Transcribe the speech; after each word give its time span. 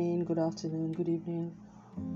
morning, 0.00 0.24
good 0.24 0.38
afternoon, 0.38 0.92
good 0.92 1.10
evening. 1.10 1.54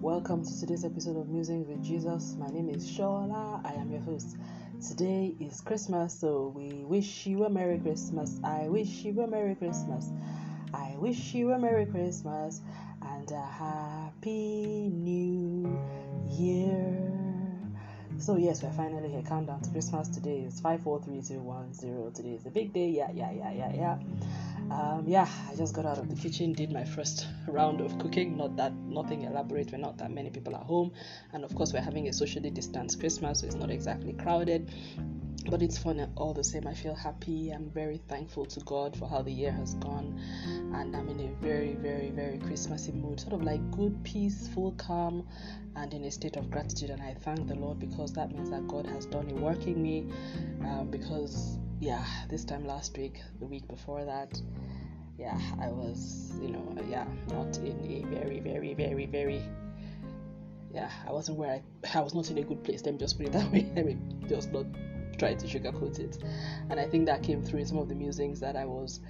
Welcome 0.01 0.43
to 0.43 0.59
today's 0.59 0.87
episode 0.87 1.19
of 1.19 1.29
Musings 1.29 1.69
with 1.69 1.85
Jesus. 1.85 2.35
My 2.39 2.47
name 2.47 2.71
is 2.71 2.91
Shola. 2.91 3.61
I 3.63 3.75
am 3.75 3.91
your 3.91 4.01
host. 4.01 4.39
Today 4.89 5.35
is 5.39 5.61
Christmas, 5.61 6.19
so 6.19 6.51
we 6.57 6.83
wish 6.87 7.27
you 7.27 7.45
a 7.45 7.51
Merry 7.51 7.79
Christmas. 7.79 8.41
I 8.43 8.69
wish 8.69 9.05
you 9.05 9.21
a 9.21 9.27
Merry 9.27 9.55
Christmas. 9.55 10.09
I 10.73 10.95
wish 10.97 11.35
you 11.35 11.53
a 11.53 11.59
Merry 11.59 11.85
Christmas 11.85 12.63
and 13.03 13.31
a 13.31 13.43
Happy 13.43 14.89
New 14.89 15.79
Year. 16.31 17.15
So 18.17 18.37
yes, 18.37 18.63
we're 18.63 18.73
finally 18.73 19.11
here. 19.11 19.23
Countdown 19.29 19.61
to 19.61 19.71
Christmas. 19.71 20.09
Today 20.09 20.39
is 20.39 20.59
five, 20.59 20.83
four, 20.83 21.03
three, 21.03 21.21
two, 21.21 21.41
one, 21.41 21.75
zero. 21.75 22.11
Today 22.15 22.31
is 22.31 22.45
the 22.45 22.51
big 22.51 22.73
day. 22.73 22.89
Yeah, 22.89 23.11
yeah, 23.13 23.31
yeah, 23.31 23.53
yeah, 23.53 23.75
yeah. 23.75 23.99
Um, 24.71 25.05
yeah, 25.07 25.29
I 25.51 25.55
just 25.57 25.75
got 25.75 25.85
out 25.85 25.99
of 25.99 26.09
the 26.09 26.17
kitchen, 26.17 26.53
did 26.53 26.73
my 26.73 26.85
first 26.85 27.27
round 27.47 27.81
of 27.81 27.99
cooking. 27.99 28.37
Not 28.37 28.57
that 28.57 28.73
nothing 28.75 29.23
elaborate. 29.23 29.71
We're 29.71 29.79
not 29.79 29.99
that 29.99 30.11
many 30.11 30.31
people 30.31 30.57
at 30.57 30.63
home, 30.63 30.93
and 31.33 31.45
of 31.45 31.55
course 31.55 31.73
we're 31.73 31.83
having 31.83 32.09
a 32.09 32.13
socially 32.13 32.51
distanced 32.51 32.99
Christmas, 32.99 33.41
so 33.41 33.47
it's 33.47 33.57
not 33.57 33.71
exactly 33.71 34.15
crowded. 34.15 34.73
But 35.51 35.61
it's 35.61 35.77
fun 35.77 36.11
all 36.17 36.33
the 36.33 36.43
same. 36.43 36.67
I 36.67 36.73
feel 36.73 36.95
happy. 36.95 37.51
I'm 37.51 37.69
very 37.69 37.99
thankful 38.09 38.47
to 38.47 38.61
God 38.61 38.97
for 38.97 39.07
how 39.07 39.21
the 39.21 39.31
year 39.31 39.53
has 39.53 39.75
gone, 39.75 40.19
and 40.75 40.97
I'm 40.97 41.09
in 41.11 41.21
a 41.21 41.45
very, 41.45 41.75
very, 41.75 42.11
very 42.11 42.39
Christmassy 42.39 42.93
mood. 42.93 43.21
Sort 43.21 43.35
of 43.35 43.43
like 43.43 43.61
good, 43.71 44.03
peaceful, 44.05 44.73
calm, 44.73 45.29
and 45.77 45.93
in 45.93 46.05
a 46.05 46.11
state 46.11 46.37
of 46.37 46.51
gratitude. 46.51 46.89
And 46.89 47.03
I 47.03 47.13
thank 47.13 47.47
the 47.47 47.57
Lord 47.57 47.79
because 47.79 48.15
that 48.15 48.33
means 48.33 48.49
that 48.49 48.67
God 48.67 48.87
has 48.87 49.05
done 49.05 49.31
a 49.31 49.35
work 49.35 49.67
in 49.67 49.83
me. 49.83 50.07
Um, 50.63 50.89
because 50.91 51.59
yeah, 51.81 52.05
this 52.29 52.45
time 52.45 52.67
last 52.67 52.97
week, 52.97 53.21
the 53.41 53.47
week 53.47 53.67
before 53.69 54.05
that, 54.05 54.41
yeah, 55.19 55.39
I 55.61 55.69
was, 55.69 56.33
you 56.41 56.49
know, 56.49 56.77
yeah, 56.89 57.07
not 57.29 57.57
in 57.59 57.79
a 57.85 58.15
very, 58.15 58.41
very, 58.41 58.75
very, 58.75 59.07
very, 59.07 59.43
yeah, 60.73 60.91
I 61.07 61.13
wasn't 61.13 61.39
where 61.39 61.51
I, 61.51 61.99
I 61.99 62.01
was 62.01 62.15
not 62.15 62.31
in 62.31 62.39
a 62.39 62.43
good 62.43 62.65
place. 62.65 62.85
Let 62.85 62.95
me 62.95 62.99
just 62.99 63.17
put 63.17 63.27
it 63.27 63.33
that 63.33 63.51
way. 63.53 63.71
Let 63.77 63.87
me 63.87 63.97
just 64.29 64.53
not 64.53 64.67
try 65.19 65.35
to 65.35 65.47
sugarcoat 65.47 65.99
it. 66.01 66.19
And 66.71 66.81
I 66.81 66.87
think 66.87 67.07
that 67.07 67.23
came 67.23 67.43
through 67.43 67.61
in 67.61 67.67
some 67.67 67.79
of 67.79 67.89
the 67.89 67.95
musings 67.95 68.41
that 68.41 68.57
I 68.57 68.65
was 68.65 69.01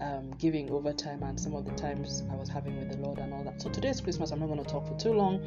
um, 0.00 0.32
giving 0.38 0.70
over 0.70 0.92
time 0.92 1.22
and 1.22 1.38
some 1.38 1.54
of 1.54 1.64
the 1.64 1.72
times 1.72 2.22
I 2.30 2.34
was 2.34 2.48
having 2.48 2.78
with 2.78 2.90
the 2.90 2.98
Lord 2.98 3.18
and 3.18 3.32
all 3.32 3.44
that. 3.44 3.62
So 3.62 3.70
today's 3.70 4.00
Christmas, 4.00 4.30
I'm 4.30 4.40
not 4.40 4.46
going 4.46 4.62
to 4.62 4.70
talk 4.70 4.86
for 4.86 4.96
too 4.98 5.12
long, 5.12 5.40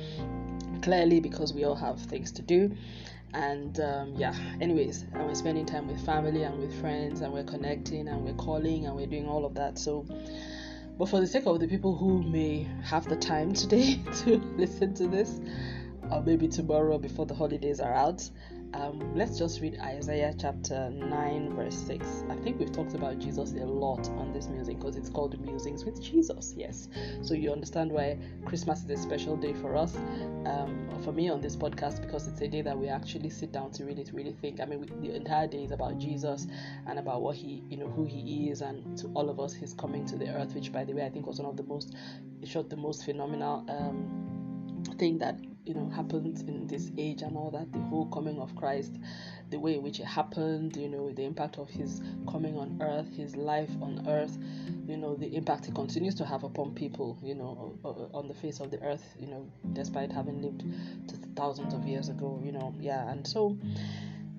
clearly 0.81 1.19
because 1.19 1.53
we 1.53 1.63
all 1.65 1.75
have 1.75 1.99
things 1.99 2.31
to 2.33 2.41
do 2.41 2.75
and 3.33 3.79
um, 3.79 4.13
yeah 4.15 4.33
anyways 4.61 5.03
and 5.13 5.25
we're 5.25 5.35
spending 5.35 5.65
time 5.65 5.87
with 5.87 6.03
family 6.05 6.43
and 6.43 6.57
with 6.59 6.79
friends 6.79 7.21
and 7.21 7.31
we're 7.33 7.43
connecting 7.43 8.07
and 8.07 8.23
we're 8.23 8.33
calling 8.33 8.85
and 8.85 8.95
we're 8.95 9.07
doing 9.07 9.27
all 9.27 9.45
of 9.45 9.53
that. 9.55 9.77
So 9.77 10.05
but 10.97 11.09
for 11.09 11.19
the 11.19 11.27
sake 11.27 11.45
of 11.45 11.59
the 11.59 11.67
people 11.67 11.95
who 11.95 12.23
may 12.23 12.67
have 12.83 13.07
the 13.07 13.15
time 13.15 13.53
today 13.53 14.01
to 14.23 14.37
listen 14.57 14.93
to 14.95 15.07
this 15.07 15.39
or 16.11 16.21
maybe 16.21 16.47
tomorrow 16.47 16.97
before 16.97 17.25
the 17.25 17.35
holidays 17.35 17.79
are 17.79 17.93
out 17.93 18.29
um, 18.73 19.15
let's 19.15 19.37
just 19.37 19.61
read 19.61 19.79
Isaiah 19.79 20.33
chapter 20.37 20.89
9, 20.89 21.55
verse 21.55 21.75
6. 21.75 22.23
I 22.29 22.35
think 22.35 22.59
we've 22.59 22.71
talked 22.71 22.95
about 22.95 23.17
Jesus 23.17 23.53
a 23.53 23.65
lot 23.65 24.07
on 24.09 24.33
this 24.33 24.47
music 24.49 24.77
because 24.79 24.97
it's 24.97 25.09
called 25.09 25.39
Musings 25.39 25.85
with 25.85 26.01
Jesus. 26.01 26.53
Yes. 26.55 26.89
So 27.21 27.33
you 27.33 27.51
understand 27.51 27.91
why 27.91 28.17
Christmas 28.45 28.83
is 28.83 28.89
a 28.89 28.97
special 28.97 29.37
day 29.37 29.53
for 29.53 29.75
us, 29.75 29.95
um, 30.45 30.89
for 31.03 31.11
me 31.13 31.29
on 31.29 31.39
this 31.39 31.55
podcast, 31.55 32.01
because 32.01 32.27
it's 32.27 32.41
a 32.41 32.47
day 32.47 32.61
that 32.61 32.77
we 32.77 32.89
actually 32.89 33.29
sit 33.29 33.51
down 33.51 33.71
to 33.71 33.85
really, 33.85 34.03
to 34.03 34.13
really 34.13 34.33
think. 34.33 34.59
I 34.59 34.65
mean, 34.65 34.81
we, 34.81 35.07
the 35.07 35.15
entire 35.15 35.47
day 35.47 35.63
is 35.63 35.71
about 35.71 35.97
Jesus 35.97 36.47
and 36.87 36.99
about 36.99 37.21
what 37.21 37.35
he, 37.35 37.63
you 37.69 37.77
know, 37.77 37.87
who 37.87 38.05
he 38.05 38.49
is, 38.49 38.61
and 38.61 38.97
to 38.97 39.07
all 39.13 39.29
of 39.29 39.39
us, 39.39 39.53
his 39.53 39.73
coming 39.73 40.05
to 40.07 40.17
the 40.17 40.29
earth, 40.29 40.53
which, 40.53 40.73
by 40.73 40.83
the 40.83 40.93
way, 40.93 41.05
I 41.05 41.09
think 41.09 41.25
was 41.25 41.39
one 41.39 41.49
of 41.49 41.57
the 41.57 41.63
most, 41.63 41.95
showed 42.43 42.69
the 42.69 42.77
most 42.77 43.05
phenomenal 43.05 43.65
um, 43.69 44.93
thing 44.97 45.17
that 45.19 45.39
you 45.67 45.73
know 45.73 45.89
happened 45.89 46.43
in 46.47 46.65
this 46.67 46.91
age 46.97 47.21
and 47.21 47.35
all 47.35 47.51
that 47.51 47.71
the 47.73 47.79
whole 47.79 48.05
coming 48.07 48.39
of 48.39 48.55
christ 48.55 48.93
the 49.49 49.57
way 49.57 49.75
in 49.75 49.83
which 49.83 49.99
it 49.99 50.05
happened 50.05 50.75
you 50.75 50.87
know 50.87 51.03
with 51.03 51.15
the 51.15 51.23
impact 51.23 51.57
of 51.57 51.69
his 51.69 52.01
coming 52.29 52.57
on 52.57 52.77
earth 52.81 53.07
his 53.15 53.35
life 53.35 53.69
on 53.81 54.03
earth 54.07 54.37
you 54.87 54.97
know 54.97 55.15
the 55.15 55.35
impact 55.35 55.65
he 55.65 55.71
continues 55.71 56.15
two 56.15 56.23
have 56.23 56.43
upon 56.43 56.73
people 56.73 57.17
you 57.21 57.35
know 57.35 57.77
on 58.13 58.27
the 58.27 58.33
face 58.33 58.59
of 58.59 58.71
the 58.71 58.81
earth 58.81 59.15
you 59.19 59.27
know 59.27 59.45
despite 59.73 60.11
having 60.11 60.41
lived 60.41 60.63
to 61.07 61.15
thousands 61.35 61.73
of 61.73 61.85
years 61.85 62.09
ago 62.09 62.41
you 62.43 62.51
know 62.51 62.73
yeah 62.79 63.09
and 63.11 63.27
so 63.27 63.57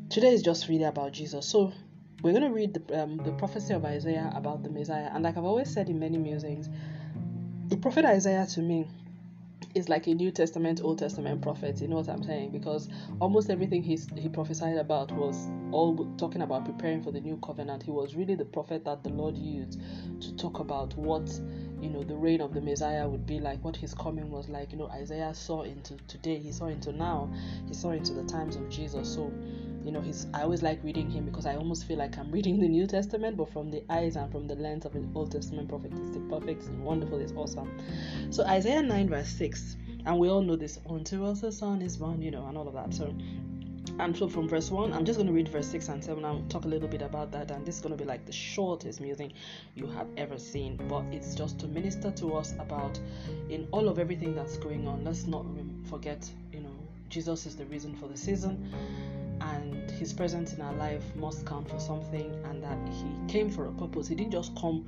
today 0.09 0.33
is 0.33 0.43
just 0.43 0.69
really 0.69 0.85
about 0.85 1.13
jesus. 1.13 1.47
So 1.47 1.73
we're 2.23 2.33
going 2.33 2.43
to 2.43 2.51
read 2.51 2.75
the, 2.75 3.03
um, 3.03 3.19
the 3.19 3.33
prophecy 3.33 3.75
of 3.75 3.85
isaiah 3.85 4.33
about 4.35 4.63
the 4.63 4.71
messiah 4.71 5.09
and 5.13 5.23
like 5.23 5.37
i've 5.37 5.45
always 5.45 5.73
said 5.73 5.89
in 5.89 5.99
many 5.99 6.19
musings 6.19 6.69
the 7.69 7.77
prophet 7.77 8.05
isaiah 8.05 8.47
to 8.47 8.61
me 8.61 8.89
is 9.75 9.89
like 9.89 10.07
a 10.07 10.15
New 10.15 10.31
Testament, 10.31 10.81
Old 10.83 10.99
Testament 10.99 11.43
prophet. 11.43 11.81
You 11.81 11.89
know 11.89 11.97
what 11.97 12.09
I'm 12.09 12.23
saying? 12.23 12.51
Because 12.51 12.89
almost 13.21 13.51
everything 13.51 13.83
he's, 13.83 14.09
he 14.17 14.29
prophesied 14.29 14.77
about 14.77 15.13
was 15.13 15.49
all 15.73 16.09
talking 16.17 16.43
about 16.43 16.65
preparing 16.65 17.03
for 17.03 17.13
the 17.13 17.21
new 17.21 17.37
covenant. 17.39 17.83
He 17.83 17.91
was 17.91 18.15
really 18.15 18.35
the 18.35 18.45
prophet 18.45 18.85
that 18.85 19.03
the 19.03 19.11
Lord 19.11 19.37
used 19.37 19.81
to 20.21 20.37
talk 20.37 20.59
about 20.61 20.97
what 20.97 21.29
you 21.81 21.91
know 21.91 22.03
the 22.03 22.17
reign 22.17 22.41
of 22.41 22.55
the 22.55 22.61
Messiah 22.61 23.09
would 23.09 23.27
be 23.27 23.39
like, 23.41 23.63
what 23.65 23.77
his 23.77 23.95
coming 23.95 24.31
was 24.31 24.49
like. 24.49 24.73
You 24.73 24.79
know, 24.79 24.89
Isaiah 24.89 25.35
saw 25.35 25.63
into 25.63 25.97
today, 26.09 26.39
he 26.39 26.51
saw 26.51 26.67
into 26.67 26.93
now, 26.93 27.33
he 27.67 27.75
saw 27.75 27.91
into 27.91 28.15
the 28.15 28.25
times 28.25 28.57
of 28.57 28.69
Jesus. 28.69 29.15
So 29.15 29.33
you 29.85 29.93
know 29.93 30.01
he's 30.01 30.27
i 30.35 30.43
always 30.43 30.63
like 30.63 30.83
reading 30.83 31.11
him 31.11 31.25
because 31.25 31.47
i 31.47 31.55
almost 31.55 31.87
feel 31.87 31.99
like 31.99 32.17
i'm 32.19 32.31
reading 32.31 32.59
the 32.59 32.69
new 32.69 32.87
testament 32.87 33.37
but 33.37 33.51
from 33.53 33.71
the 33.71 33.83
eyes 33.91 34.17
and 34.17 34.31
from 34.31 34.47
the 34.47 34.55
lens 34.57 34.85
of 34.85 34.95
an 34.95 35.11
old 35.15 35.33
testament 35.33 35.69
prophet. 35.69 35.93
It's 35.95 36.11
the 36.11 36.21
perfect 36.21 36.63
it's 36.63 36.69
wonderful 36.69 37.19
it's 37.19 37.33
awesome. 37.33 37.71
So 38.31 38.45
isaiah 38.45 38.83
9 38.83 39.09
verse 39.09 39.29
6 39.29 39.77
and 40.07 40.19
we 40.19 40.29
all 40.29 40.43
know 40.43 40.57
this 40.57 40.79
unto 40.89 41.25
us 41.25 41.43
a 41.43 41.53
son 41.53 41.83
is 41.83 41.97
born 41.97 42.23
you 42.23 42.31
know 42.31 42.47
and 42.47 42.57
all 42.57 42.69
of 42.69 42.75
that. 42.75 42.95
So 42.95 43.15
and 44.01 44.17
so 44.17 44.29
from 44.29 44.49
verse 44.49 44.71
1 44.71 44.93
i'm 44.93 45.05
just 45.05 45.19
going 45.19 45.27
to 45.27 45.33
read 45.33 45.49
verse 45.49 45.67
6 45.67 45.89
and 45.89 46.05
7 46.05 46.25
i'll 46.25 46.43
talk 46.49 46.65
a 46.65 46.69
little 46.69 46.89
bit 46.89 47.03
about 47.03 47.33
that 47.33 47.51
and 47.51 47.67
this 47.67 47.77
is 47.77 47.81
going 47.81 47.97
to 47.97 48.03
be 48.03 48.05
like 48.05 48.25
the 48.27 48.33
shortest 48.33 49.01
music 49.01 49.33
you 49.75 49.87
have 49.87 50.07
ever 50.17 50.39
seen 50.39 50.77
but 50.89 51.03
it's 51.11 51.35
just 51.35 51.59
to 51.59 51.67
minister 51.67 52.11
to 52.13 52.35
us 52.35 52.53
about 52.61 53.01
in 53.49 53.67
all 53.73 53.89
of 53.89 53.99
everything 53.99 54.35
that's 54.35 54.57
going 54.59 54.87
on 54.87 55.03
let's 55.05 55.27
not 55.27 55.45
forget 55.89 56.31
you 56.53 56.61
know 56.61 56.88
jesus 57.09 57.47
is 57.47 57.57
the 57.57 57.65
reason 57.67 57.95
for 57.95 58.09
the 58.09 58.17
season 58.17 58.71
and 59.41 59.91
his 59.91 60.13
presence 60.13 60.53
in 60.53 60.61
our 60.61 60.75
life 60.75 61.05
must 61.17 61.47
count 61.47 61.69
for 61.69 61.79
something 61.79 62.33
and 62.45 62.63
that 62.63 62.79
he 62.89 63.33
came 63.33 63.51
for 63.51 63.67
a 63.67 63.73
purpose. 63.73 64.09
He 64.09 64.15
didn't 64.15 64.33
just 64.33 64.55
come 64.57 64.87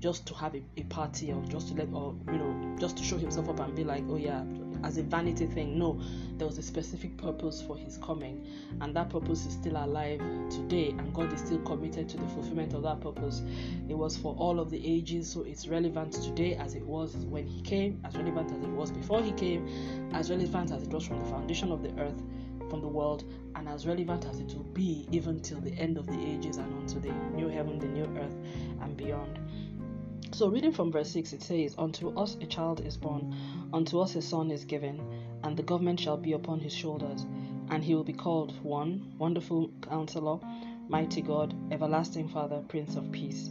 just 0.00 0.26
to 0.26 0.34
have 0.34 0.54
a, 0.54 0.62
a 0.78 0.82
party 0.84 1.30
or 1.32 1.42
just 1.44 1.68
to 1.68 1.74
let 1.74 1.88
or 1.92 2.14
you 2.26 2.38
know 2.38 2.76
just 2.78 2.96
to 2.96 3.02
show 3.04 3.18
himself 3.18 3.48
up 3.48 3.60
and 3.60 3.76
be 3.76 3.84
like 3.84 4.02
oh 4.08 4.16
yeah 4.16 4.42
as 4.82 4.96
a 4.96 5.02
vanity 5.02 5.46
thing 5.46 5.78
no 5.78 6.00
there 6.38 6.46
was 6.46 6.56
a 6.56 6.62
specific 6.62 7.16
purpose 7.18 7.62
for 7.62 7.76
his 7.76 7.98
coming 7.98 8.46
and 8.80 8.96
that 8.96 9.10
purpose 9.10 9.44
is 9.44 9.52
still 9.52 9.76
alive 9.76 10.18
today 10.48 10.88
and 10.98 11.12
god 11.12 11.30
is 11.32 11.40
still 11.40 11.58
committed 11.60 12.08
to 12.08 12.16
the 12.16 12.26
fulfillment 12.28 12.72
of 12.72 12.82
that 12.82 13.00
purpose 13.00 13.42
it 13.88 13.94
was 13.94 14.16
for 14.16 14.34
all 14.36 14.58
of 14.58 14.70
the 14.70 14.84
ages 14.84 15.30
so 15.30 15.42
it's 15.42 15.68
relevant 15.68 16.12
today 16.12 16.54
as 16.56 16.74
it 16.74 16.84
was 16.84 17.14
when 17.16 17.46
he 17.46 17.60
came 17.60 18.00
as 18.04 18.16
relevant 18.16 18.50
as 18.50 18.62
it 18.62 18.70
was 18.70 18.90
before 18.90 19.22
he 19.22 19.32
came 19.32 20.10
as 20.14 20.30
relevant 20.30 20.72
as 20.72 20.82
it 20.82 20.88
was 20.88 21.06
from 21.06 21.18
the 21.18 21.26
foundation 21.26 21.70
of 21.70 21.82
the 21.82 21.90
earth 22.00 22.22
from 22.70 22.80
the 22.80 22.88
world 22.88 23.24
and 23.56 23.68
as 23.68 23.86
relevant 23.86 24.24
as 24.26 24.38
it 24.40 24.54
will 24.54 24.64
be 24.72 25.06
even 25.10 25.40
till 25.40 25.60
the 25.60 25.72
end 25.72 25.98
of 25.98 26.06
the 26.06 26.18
ages 26.24 26.56
and 26.56 26.72
unto 26.78 27.00
the 27.00 27.12
new 27.34 27.48
heaven, 27.48 27.78
the 27.78 27.86
new 27.86 28.04
earth, 28.16 28.36
and 28.80 28.96
beyond. 28.96 29.38
So, 30.32 30.48
reading 30.48 30.72
from 30.72 30.92
verse 30.92 31.10
6, 31.10 31.32
it 31.32 31.42
says, 31.42 31.74
Unto 31.76 32.16
us 32.16 32.36
a 32.40 32.46
child 32.46 32.86
is 32.86 32.96
born, 32.96 33.34
unto 33.72 33.98
us 33.98 34.14
a 34.14 34.22
son 34.22 34.50
is 34.50 34.64
given, 34.64 35.00
and 35.42 35.56
the 35.56 35.62
government 35.64 35.98
shall 35.98 36.16
be 36.16 36.32
upon 36.32 36.60
his 36.60 36.72
shoulders, 36.72 37.26
and 37.68 37.82
he 37.82 37.94
will 37.94 38.04
be 38.04 38.12
called 38.12 38.52
One, 38.62 39.12
Wonderful 39.18 39.70
Counselor, 39.82 40.38
Mighty 40.88 41.20
God, 41.20 41.54
Everlasting 41.72 42.28
Father, 42.28 42.62
Prince 42.68 42.94
of 42.94 43.10
Peace. 43.10 43.50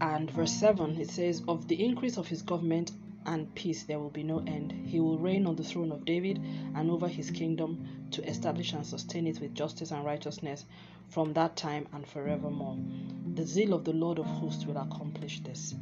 And 0.00 0.30
verse 0.30 0.52
7, 0.52 1.00
it 1.00 1.10
says, 1.10 1.42
Of 1.46 1.68
the 1.68 1.82
increase 1.82 2.18
of 2.18 2.26
his 2.26 2.42
government 2.42 2.90
and 3.24 3.54
peace 3.54 3.84
there 3.84 3.98
will 3.98 4.10
be 4.10 4.22
no 4.22 4.38
end. 4.46 4.72
He 4.86 5.00
will 5.00 5.18
reign 5.18 5.46
on 5.46 5.56
the 5.56 5.64
throne 5.64 5.92
of 5.92 6.04
David 6.04 6.38
and 6.74 6.90
over 6.90 7.06
his 7.08 7.30
kingdom 7.30 8.08
to 8.12 8.26
establish 8.26 8.72
and 8.72 8.86
sustain 8.86 9.26
it 9.26 9.40
with 9.40 9.54
justice 9.54 9.90
and 9.90 10.04
righteousness 10.04 10.64
from 11.08 11.34
that 11.34 11.56
time 11.56 11.86
and 11.92 12.06
forevermore. 12.06 12.76
The 13.38 13.46
zeal 13.46 13.72
of 13.72 13.84
the 13.84 13.92
Lord 13.92 14.18
of 14.18 14.26
hosts 14.26 14.66
will 14.66 14.78
accomplish 14.78 15.44
this. 15.44 15.76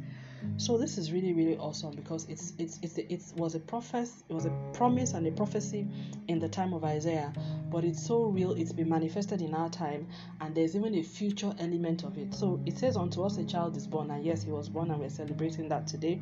So 0.57 0.77
this 0.77 0.99
is 0.99 1.11
really 1.11 1.33
really 1.33 1.57
awesome 1.57 1.95
because 1.95 2.27
it's 2.29 2.53
it's 2.59 2.77
it's 2.83 2.99
it 2.99 3.23
was 3.35 3.55
a 3.55 3.59
prophet 3.59 4.09
it 4.29 4.33
was 4.33 4.45
a 4.45 4.51
promise 4.73 5.13
and 5.13 5.25
a 5.25 5.31
prophecy 5.31 5.87
in 6.27 6.37
the 6.37 6.47
time 6.47 6.71
of 6.71 6.83
Isaiah, 6.83 7.33
but 7.71 7.83
it's 7.83 8.05
so 8.05 8.25
real 8.25 8.51
it's 8.51 8.71
been 8.71 8.89
manifested 8.89 9.41
in 9.41 9.55
our 9.55 9.69
time 9.71 10.07
and 10.39 10.53
there's 10.53 10.75
even 10.75 10.93
a 10.93 11.01
future 11.01 11.51
element 11.57 12.03
of 12.03 12.15
it. 12.19 12.35
So 12.35 12.59
it 12.67 12.77
says 12.77 12.95
unto 12.95 13.23
us 13.23 13.39
a 13.39 13.43
child 13.43 13.75
is 13.75 13.87
born 13.87 14.11
and 14.11 14.23
yes 14.23 14.43
he 14.43 14.51
was 14.51 14.69
born 14.69 14.91
and 14.91 14.99
we're 14.99 15.09
celebrating 15.09 15.67
that 15.69 15.87
today 15.87 16.21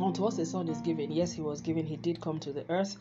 unto 0.00 0.24
us 0.24 0.38
a 0.38 0.46
son 0.46 0.68
is 0.68 0.80
given. 0.80 1.10
Yes, 1.10 1.32
he 1.32 1.40
was 1.40 1.60
given, 1.60 1.84
he 1.84 1.96
did 1.96 2.20
come 2.20 2.38
to 2.40 2.52
the 2.52 2.64
earth. 2.70 2.96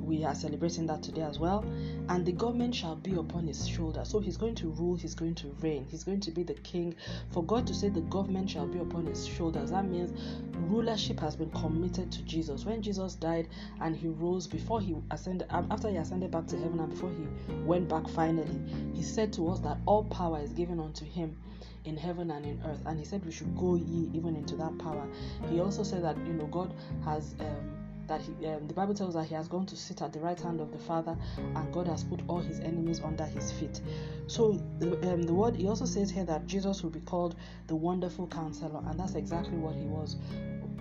We 0.00 0.24
are 0.24 0.34
celebrating 0.34 0.86
that 0.86 1.02
today 1.02 1.22
as 1.22 1.38
well. 1.38 1.64
And 2.08 2.24
the 2.24 2.32
government 2.32 2.74
shall 2.74 2.96
be 2.96 3.14
upon 3.14 3.46
his 3.46 3.66
shoulder. 3.66 4.04
So 4.04 4.20
he's 4.20 4.36
going 4.36 4.54
to 4.56 4.68
rule, 4.70 4.96
he's 4.96 5.14
going 5.14 5.34
to 5.36 5.48
reign, 5.60 5.86
he's 5.90 6.04
going 6.04 6.20
to 6.20 6.30
be 6.30 6.42
the 6.42 6.54
king. 6.54 6.94
For 7.30 7.42
God 7.42 7.66
to 7.66 7.74
say 7.74 7.88
the 7.88 8.02
government 8.02 8.50
shall 8.50 8.66
be 8.66 8.78
upon 8.78 9.06
his 9.06 9.26
shoulders, 9.26 9.70
that 9.70 9.86
means 9.86 10.12
rulership 10.68 11.20
has 11.20 11.36
been 11.36 11.50
committed 11.50 12.12
to 12.12 12.22
Jesus. 12.22 12.64
When 12.64 12.82
Jesus 12.82 13.14
died 13.14 13.48
and 13.80 13.96
he 13.96 14.08
rose 14.08 14.46
before 14.46 14.80
he 14.80 14.96
ascended, 15.10 15.48
after 15.50 15.88
he 15.88 15.96
ascended 15.96 16.30
back 16.30 16.46
to 16.48 16.58
heaven 16.58 16.80
and 16.80 16.90
before 16.90 17.10
he 17.10 17.54
went 17.64 17.88
back 17.88 18.08
finally, 18.08 18.60
he 18.94 19.02
said 19.02 19.32
to 19.34 19.48
us 19.48 19.60
that 19.60 19.78
all 19.86 20.04
power 20.04 20.40
is 20.40 20.52
given 20.52 20.80
unto 20.80 21.04
him 21.04 21.36
in 21.86 21.96
heaven 21.96 22.30
and 22.30 22.44
in 22.44 22.62
earth. 22.66 22.82
And 22.86 22.98
he 22.98 23.04
said 23.04 23.24
we 23.24 23.32
should 23.32 23.56
go 23.56 23.76
ye 23.76 24.10
even 24.12 24.36
into 24.36 24.56
that 24.56 24.76
power. 24.78 25.06
He 25.48 25.60
also 25.60 25.82
said 25.82 26.04
that 26.04 26.16
you 26.18 26.34
know 26.34 26.46
God 26.46 26.74
has 27.04 27.34
um, 27.40 27.76
that 28.06 28.20
he, 28.20 28.46
um, 28.46 28.66
the 28.68 28.74
Bible 28.74 28.94
tells 28.94 29.14
that 29.14 29.24
he 29.24 29.34
has 29.34 29.48
gone 29.48 29.66
to 29.66 29.76
sit 29.76 30.00
at 30.00 30.12
the 30.12 30.20
right 30.20 30.38
hand 30.38 30.60
of 30.60 30.70
the 30.70 30.78
Father, 30.78 31.16
and 31.36 31.72
God 31.72 31.88
has 31.88 32.04
put 32.04 32.20
all 32.28 32.40
his 32.40 32.60
enemies 32.60 33.00
under 33.00 33.24
his 33.24 33.50
feet. 33.52 33.80
So 34.26 34.52
um, 35.02 35.22
the 35.22 35.34
word 35.34 35.56
he 35.56 35.66
also 35.66 35.86
says 35.86 36.10
here 36.10 36.24
that 36.24 36.46
Jesus 36.46 36.82
will 36.82 36.90
be 36.90 37.00
called 37.00 37.36
the 37.66 37.76
Wonderful 37.76 38.26
Counselor, 38.28 38.82
and 38.86 38.98
that's 38.98 39.14
exactly 39.14 39.56
what 39.56 39.74
he 39.74 39.86
was 39.86 40.16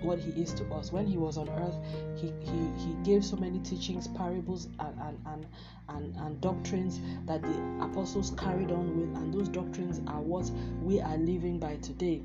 what 0.06 0.20
he 0.20 0.32
is 0.42 0.54
to 0.54 0.66
us. 0.74 0.92
When 0.92 1.08
he 1.08 1.18
was 1.18 1.38
on 1.38 1.50
earth, 1.50 1.76
he, 2.16 2.32
he, 2.40 2.70
he 2.78 2.94
gave 3.04 3.26
so 3.26 3.36
many 3.36 3.60
teachings, 3.60 4.08
parables, 4.08 4.68
and, 4.80 5.00
and, 5.02 5.20
and, 5.26 5.46
and, 5.90 6.16
and 6.18 6.42
doctrines 6.42 7.02
that 7.26 7.42
the 7.42 7.84
apostles 7.84 8.34
carried 8.38 8.72
on 8.72 9.00
with, 9.00 9.18
and 9.18 9.34
those 9.34 9.50
doctrines 9.50 10.02
are 10.08 10.22
what 10.22 10.50
we 10.82 11.02
are 11.02 11.18
living 11.18 11.60
by 11.60 11.76
today 11.78 12.22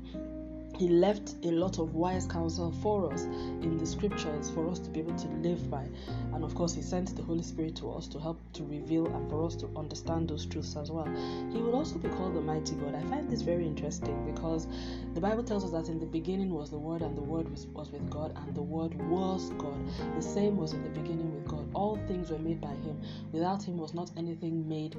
he 0.77 0.87
left 0.87 1.35
a 1.43 1.51
lot 1.51 1.79
of 1.79 1.93
wise 1.93 2.25
counsel 2.25 2.71
for 2.81 3.11
us 3.11 3.23
in 3.23 3.77
the 3.77 3.85
scriptures 3.85 4.49
for 4.49 4.67
us 4.69 4.79
to 4.79 4.89
be 4.89 4.99
able 4.99 5.15
to 5.15 5.27
live 5.27 5.69
by. 5.69 5.87
And 6.33 6.43
of 6.43 6.55
course 6.55 6.73
he 6.73 6.81
sent 6.81 7.15
the 7.15 7.23
holy 7.23 7.43
spirit 7.43 7.75
to 7.77 7.91
us 7.91 8.07
to 8.07 8.19
help 8.19 8.39
to 8.53 8.63
reveal 8.63 9.05
and 9.07 9.29
for 9.29 9.45
us 9.45 9.55
to 9.57 9.69
understand 9.75 10.29
those 10.29 10.45
truths 10.45 10.75
as 10.75 10.89
well. 10.89 11.07
He 11.51 11.59
would 11.59 11.73
also 11.73 11.97
be 11.97 12.09
called 12.09 12.35
the 12.35 12.41
mighty 12.41 12.75
god. 12.75 12.95
I 12.95 13.01
find 13.03 13.29
this 13.29 13.41
very 13.41 13.65
interesting 13.65 14.25
because 14.25 14.67
the 15.13 15.21
bible 15.21 15.43
tells 15.43 15.63
us 15.63 15.71
that 15.71 15.91
in 15.91 15.99
the 15.99 16.05
beginning 16.05 16.51
was 16.51 16.69
the 16.69 16.79
word 16.79 17.01
and 17.01 17.15
the 17.17 17.21
word 17.21 17.49
was, 17.49 17.67
was 17.67 17.91
with 17.91 18.09
god 18.09 18.33
and 18.35 18.55
the 18.55 18.61
word 18.61 18.93
was 19.09 19.51
god. 19.57 19.77
The 20.15 20.21
same 20.21 20.57
was 20.57 20.73
in 20.73 20.83
the 20.83 20.89
beginning 20.89 21.33
with 21.33 21.47
god. 21.47 21.67
All 21.73 21.97
things 22.07 22.31
were 22.31 22.39
made 22.39 22.61
by 22.61 22.69
him. 22.69 22.99
Without 23.31 23.63
him 23.63 23.77
was 23.77 23.93
not 23.93 24.11
anything 24.17 24.67
made 24.67 24.95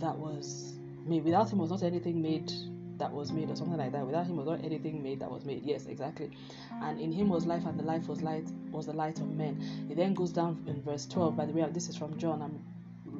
that 0.00 0.16
was 0.16 0.74
made. 1.06 1.24
Without 1.24 1.52
him 1.52 1.58
was 1.58 1.70
not 1.70 1.82
anything 1.82 2.22
made 2.22 2.52
that 2.98 3.12
was 3.12 3.32
made 3.32 3.50
or 3.50 3.56
something 3.56 3.78
like 3.78 3.92
that. 3.92 4.04
Without 4.04 4.26
him 4.26 4.36
was 4.36 4.46
not 4.46 4.64
anything 4.64 5.02
made 5.02 5.20
that 5.20 5.30
was 5.30 5.44
made. 5.44 5.62
Yes, 5.64 5.86
exactly. 5.86 6.30
And 6.82 7.00
in 7.00 7.12
him 7.12 7.28
was 7.28 7.46
life, 7.46 7.64
and 7.66 7.78
the 7.78 7.84
life 7.84 8.08
was 8.08 8.22
light 8.22 8.46
was 8.70 8.86
the 8.86 8.92
light 8.92 9.18
of 9.20 9.30
men. 9.30 9.88
It 9.90 9.96
then 9.96 10.14
goes 10.14 10.30
down 10.30 10.64
in 10.66 10.82
verse 10.82 11.06
12. 11.06 11.36
By 11.36 11.46
the 11.46 11.52
way, 11.52 11.66
this 11.72 11.88
is 11.88 11.96
from 11.96 12.16
John. 12.18 12.42
I'm 12.42 12.62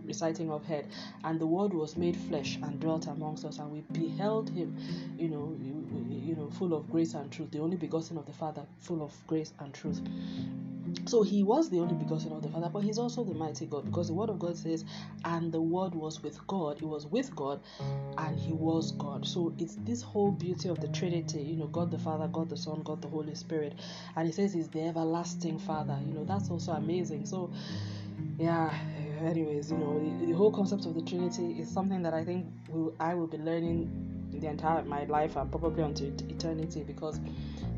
reciting 0.09 0.51
of 0.51 0.65
head. 0.65 0.87
And 1.23 1.39
the 1.39 1.47
word 1.47 1.73
was 1.73 1.97
made 1.97 2.17
flesh 2.17 2.59
and 2.63 2.81
dwelt 2.81 3.07
amongst 3.07 3.45
us, 3.45 3.59
and 3.59 3.71
we 3.71 3.81
beheld 3.93 4.51
him, 4.51 4.77
you 5.17 5.29
know, 5.29 5.55
you, 5.61 5.85
you 6.11 6.35
know, 6.35 6.51
full 6.51 6.75
of 6.75 6.91
grace 6.91 7.15
and 7.15 7.31
truth, 7.31 7.51
the 7.53 7.61
only 7.61 7.77
begotten 7.77 8.19
of 8.19 8.27
the 8.27 8.33
Father, 8.33 8.63
full 8.81 9.03
of 9.03 9.13
grace 9.27 9.53
and 9.61 9.73
truth. 9.73 10.01
So 11.07 11.23
he 11.23 11.43
was 11.43 11.71
the 11.71 11.79
only 11.79 11.95
begotten 11.95 12.33
of 12.33 12.43
the 12.43 12.49
Father, 12.49 12.69
but 12.73 12.81
he's 12.81 12.99
also 12.99 13.25
the 13.25 13.35
mighty 13.35 13.67
God 13.67 13.85
because 13.87 14.09
the 14.09 14.15
word 14.15 14.31
of 14.31 14.39
God 14.39 14.57
says, 14.57 14.85
and 15.25 15.51
the 15.53 15.61
word 15.61 15.95
was 15.95 16.23
with 16.23 16.45
God, 16.47 16.79
he 16.79 16.85
was 16.85 17.07
with 17.07 17.35
God, 17.35 17.61
and 18.19 18.39
he 18.39 18.53
was 18.53 18.93
God. 18.93 19.27
So 19.27 19.55
it's 19.59 19.77
this 19.77 20.03
whole 20.03 20.31
beauty 20.31 20.69
of 20.69 20.81
the 20.81 20.89
Trinity, 20.89 21.41
you 21.41 21.57
know, 21.57 21.67
God 21.67 21.91
the 21.91 21.99
Father, 21.99 22.29
God 22.29 22.51
the 22.51 22.57
Son, 22.57 22.83
God 22.83 23.01
the 23.03 23.09
Holy 23.09 23.35
Spirit. 23.35 23.75
And 24.17 24.27
he 24.27 24.33
says 24.33 24.53
he's 24.53 24.69
the 24.69 24.83
everlasting 24.83 25.59
Father. 25.59 25.99
You 26.07 26.15
know, 26.15 26.25
that's 26.25 26.51
also 26.51 26.73
amazing. 26.73 27.27
So 27.27 27.51
yeah, 28.39 28.73
anyways, 29.25 29.71
you 29.71 29.79
know, 29.79 29.99
the, 30.21 30.27
the 30.27 30.33
whole 30.33 30.53
concept 30.53 30.87
of 30.87 30.95
the 30.95 31.03
Trinity 31.03 31.61
is 31.61 31.69
something 31.69 32.03
that 32.03 32.15
I 32.15 32.25
think 32.25 32.47
will, 32.69 32.95
I 33.01 33.15
will 33.15 33.27
be 33.27 33.39
learning 33.39 34.18
the 34.39 34.49
entire 34.49 34.83
my 34.85 35.05
life 35.05 35.37
and 35.37 35.51
probably 35.51 35.83
unto 35.83 36.07
eternity 36.29 36.83
because 36.83 37.21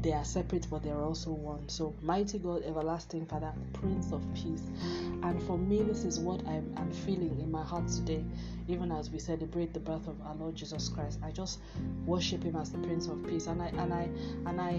they 0.03 0.13
are 0.13 0.25
separate 0.25 0.67
but 0.71 0.83
they 0.83 0.91
are 0.91 1.03
also 1.03 1.31
one. 1.31 1.69
So, 1.69 1.95
mighty 2.01 2.39
God, 2.39 2.63
everlasting 2.65 3.27
Father, 3.27 3.53
Prince 3.75 4.13
of 4.13 4.23
Peace. 4.35 4.63
And 5.23 5.43
for 5.43 5.59
me, 5.59 5.83
this 5.83 6.05
is 6.05 6.19
what 6.19 6.47
I'm, 6.47 6.73
I'm 6.77 6.91
feeling 6.91 7.39
in 7.41 7.51
my 7.51 7.63
heart 7.63 7.87
today, 7.89 8.25
even 8.69 8.93
as 8.93 9.11
we 9.11 9.19
celebrate 9.19 9.75
the 9.75 9.81
birth 9.81 10.07
of 10.09 10.21
our 10.23 10.35
Lord 10.35 10.55
Jesus 10.55 10.89
Christ. 10.89 11.19
I 11.23 11.31
just 11.31 11.61
worship 12.07 12.43
Him 12.43 12.57
as 12.57 12.71
the 12.71 12.79
Prince 12.79 13.09
of 13.09 13.27
Peace, 13.27 13.47
and 13.47 13.61
I 13.61 13.67
and 13.67 13.93
I 13.93 14.09
and 14.47 14.61
I 14.61 14.71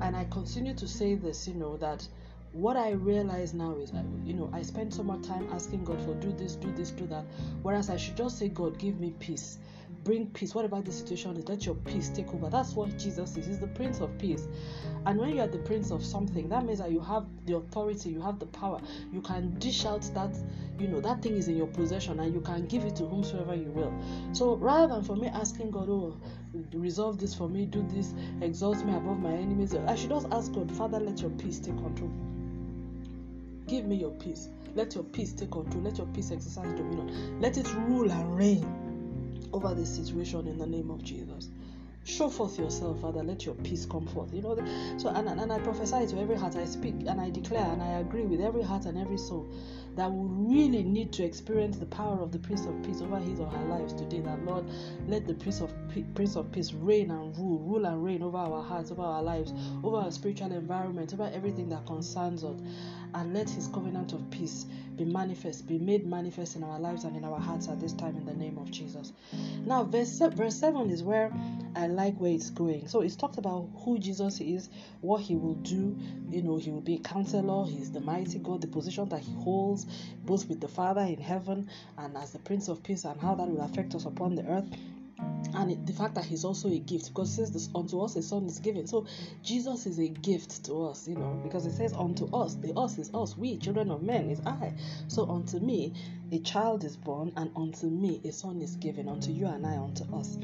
and 0.00 0.16
I 0.16 0.24
continue 0.30 0.74
to 0.74 0.88
say 0.88 1.14
this, 1.14 1.46
you 1.46 1.54
know, 1.54 1.76
that 1.76 2.06
what 2.52 2.76
I 2.76 2.92
realize 2.92 3.52
now 3.52 3.74
is, 3.74 3.92
you 4.24 4.32
know, 4.32 4.48
I 4.52 4.62
spend 4.62 4.94
so 4.94 5.02
much 5.02 5.26
time 5.26 5.48
asking 5.52 5.84
God 5.84 6.00
for 6.02 6.14
do 6.14 6.32
this, 6.32 6.54
do 6.54 6.72
this, 6.72 6.92
do 6.92 7.06
that, 7.08 7.24
whereas 7.62 7.90
I 7.90 7.96
should 7.96 8.16
just 8.16 8.38
say, 8.38 8.48
God, 8.48 8.78
give 8.78 8.98
me 9.00 9.12
peace 9.18 9.58
bring 10.04 10.26
peace. 10.28 10.54
Whatever 10.54 10.80
the 10.80 10.92
situation 10.92 11.36
is, 11.36 11.48
let 11.48 11.64
your 11.64 11.74
peace 11.74 12.10
take 12.10 12.32
over. 12.34 12.50
That's 12.50 12.74
what 12.74 12.96
Jesus 12.98 13.36
is. 13.36 13.46
He's 13.46 13.58
the 13.58 13.66
Prince 13.68 14.00
of 14.00 14.16
Peace. 14.18 14.46
And 15.06 15.18
when 15.18 15.34
you 15.34 15.40
are 15.40 15.46
the 15.46 15.58
Prince 15.58 15.90
of 15.90 16.04
something, 16.04 16.48
that 16.50 16.64
means 16.64 16.78
that 16.78 16.90
you 16.90 17.00
have 17.00 17.26
the 17.46 17.56
authority, 17.56 18.10
you 18.10 18.20
have 18.20 18.38
the 18.38 18.46
power. 18.46 18.80
You 19.12 19.20
can 19.22 19.54
dish 19.58 19.86
out 19.86 20.02
that, 20.14 20.36
you 20.78 20.88
know, 20.88 21.00
that 21.00 21.22
thing 21.22 21.36
is 21.36 21.48
in 21.48 21.56
your 21.56 21.66
possession 21.66 22.20
and 22.20 22.34
you 22.34 22.40
can 22.40 22.66
give 22.66 22.84
it 22.84 22.96
to 22.96 23.04
whomsoever 23.04 23.54
you 23.54 23.70
will. 23.70 23.92
So 24.32 24.56
rather 24.56 24.94
than 24.94 25.04
for 25.04 25.16
me 25.16 25.28
asking 25.28 25.70
God, 25.70 25.88
oh, 25.88 26.16
resolve 26.72 27.18
this 27.18 27.34
for 27.34 27.48
me, 27.48 27.66
do 27.66 27.84
this, 27.88 28.14
exalt 28.40 28.84
me 28.84 28.94
above 28.94 29.18
my 29.18 29.32
enemies, 29.32 29.74
I 29.74 29.94
should 29.96 30.10
just 30.10 30.28
ask 30.30 30.52
God, 30.52 30.70
Father, 30.72 31.00
let 31.00 31.20
your 31.20 31.30
peace 31.30 31.58
take 31.58 31.76
control. 31.76 32.10
Give 33.66 33.86
me 33.86 33.96
your 33.96 34.10
peace. 34.10 34.48
Let 34.74 34.94
your 34.94 35.04
peace 35.04 35.32
take 35.32 35.52
control. 35.52 35.82
Let 35.82 35.98
your 35.98 36.06
peace 36.08 36.30
exercise 36.30 36.72
dominion. 36.74 37.40
Let 37.40 37.56
it 37.56 37.72
rule 37.74 38.10
and 38.10 38.36
reign 38.36 38.83
over 39.54 39.72
this 39.72 39.94
situation 39.94 40.48
in 40.48 40.58
the 40.58 40.66
name 40.66 40.90
of 40.90 41.02
Jesus. 41.02 41.48
Show 42.04 42.28
forth 42.28 42.58
yourself, 42.58 43.00
Father. 43.00 43.22
Let 43.22 43.46
your 43.46 43.54
peace 43.54 43.86
come 43.86 44.06
forth. 44.08 44.34
You 44.34 44.42
know, 44.42 44.56
so 44.98 45.08
and, 45.08 45.28
and 45.28 45.52
I 45.52 45.58
prophesy 45.60 46.06
to 46.08 46.20
every 46.20 46.36
heart. 46.36 46.56
I 46.56 46.66
speak 46.66 46.94
and 47.06 47.20
I 47.20 47.30
declare 47.30 47.64
and 47.64 47.82
I 47.82 48.00
agree 48.00 48.22
with 48.22 48.40
every 48.40 48.62
heart 48.62 48.84
and 48.84 48.98
every 48.98 49.16
soul 49.16 49.48
that 49.96 50.10
will 50.10 50.28
really 50.28 50.82
need 50.82 51.12
to 51.12 51.24
experience 51.24 51.76
the 51.76 51.86
power 51.86 52.20
of 52.20 52.32
the 52.32 52.38
Prince 52.38 52.66
of 52.66 52.82
Peace 52.82 53.00
over 53.00 53.18
his 53.18 53.38
or 53.38 53.46
her 53.46 53.64
lives 53.66 53.92
today. 53.92 54.20
That 54.20 54.44
Lord, 54.44 54.64
let 55.06 55.26
the 55.26 55.34
Prince 55.34 55.60
of 55.60 55.72
Prince 56.14 56.36
of 56.36 56.50
Peace 56.50 56.72
reign 56.72 57.10
and 57.10 57.36
rule, 57.36 57.58
rule 57.60 57.86
and 57.86 58.04
reign 58.04 58.22
over 58.22 58.38
our 58.38 58.62
hearts, 58.62 58.90
over 58.90 59.02
our 59.02 59.22
lives, 59.22 59.52
over 59.82 59.96
our 59.98 60.10
spiritual 60.10 60.52
environment, 60.52 61.12
over 61.14 61.30
everything 61.32 61.68
that 61.68 61.86
concerns 61.86 62.42
us, 62.42 62.60
and 63.14 63.32
let 63.32 63.48
His 63.48 63.68
covenant 63.68 64.12
of 64.12 64.28
peace 64.30 64.66
be 64.96 65.04
manifest, 65.04 65.66
be 65.66 65.78
made 65.78 66.06
manifest 66.06 66.56
in 66.56 66.62
our 66.62 66.78
lives 66.78 67.04
and 67.04 67.16
in 67.16 67.24
our 67.24 67.38
hearts 67.38 67.68
at 67.68 67.80
this 67.80 67.92
time 67.92 68.16
in 68.16 68.24
the 68.24 68.34
name 68.34 68.58
of 68.58 68.70
Jesus. 68.70 69.12
Now, 69.64 69.84
verse, 69.84 70.18
verse 70.18 70.56
7 70.56 70.90
is 70.90 71.02
where 71.02 71.32
I 71.76 71.86
like 71.88 72.16
where 72.18 72.32
it's 72.32 72.50
going. 72.50 72.86
So 72.88 73.00
it's 73.00 73.16
talked 73.16 73.38
about 73.38 73.68
who 73.84 73.98
Jesus 73.98 74.40
is, 74.40 74.68
what 75.00 75.20
he 75.22 75.36
will 75.36 75.54
do. 75.54 75.96
You 76.30 76.42
know, 76.42 76.56
he 76.56 76.70
will 76.70 76.80
be 76.80 76.96
a 76.96 77.00
counselor, 77.00 77.66
he's 77.66 77.90
the 77.90 78.00
mighty 78.00 78.38
God, 78.38 78.60
the 78.60 78.66
position 78.68 79.08
that 79.08 79.20
he 79.20 79.32
holds, 79.34 79.83
both 80.24 80.48
with 80.48 80.60
the 80.60 80.68
Father 80.68 81.02
in 81.02 81.18
heaven 81.18 81.68
and 81.98 82.16
as 82.16 82.32
the 82.32 82.38
Prince 82.38 82.68
of 82.68 82.82
Peace, 82.82 83.04
and 83.04 83.20
how 83.20 83.34
that 83.34 83.48
will 83.48 83.62
affect 83.62 83.94
us 83.94 84.04
upon 84.04 84.34
the 84.34 84.46
earth. 84.46 84.66
And 85.54 85.86
the 85.86 85.92
fact 85.92 86.16
that 86.16 86.24
he's 86.24 86.44
also 86.44 86.68
a 86.68 86.78
gift 86.78 87.08
because 87.08 87.30
it 87.30 87.36
says 87.36 87.52
this 87.52 87.68
unto 87.74 88.00
us 88.00 88.16
a 88.16 88.22
son 88.22 88.46
is 88.46 88.58
given. 88.58 88.86
So 88.86 89.06
jesus 89.42 89.86
is 89.86 90.00
a 90.00 90.08
gift 90.08 90.64
to 90.64 90.86
us 90.86 91.06
you 91.06 91.14
know 91.14 91.40
because 91.44 91.66
it 91.66 91.72
says 91.72 91.92
unto 91.92 92.26
us 92.34 92.56
the 92.56 92.72
us 92.72 92.98
is 92.98 93.10
us 93.14 93.36
we 93.36 93.58
children 93.58 93.90
of 93.90 94.02
men 94.02 94.30
is 94.30 94.40
i. 94.46 94.72
So 95.06 95.28
unto 95.28 95.60
me 95.60 95.94
a 96.32 96.40
child 96.40 96.82
is 96.82 96.96
born 96.96 97.32
and 97.36 97.50
unto 97.54 97.86
me 97.86 98.20
a 98.24 98.32
son 98.32 98.60
is 98.62 98.74
given 98.76 99.08
unto 99.08 99.30
you 99.30 99.46
and 99.46 99.64
i 99.64 99.76
unto 99.76 100.04
us. 100.16 100.38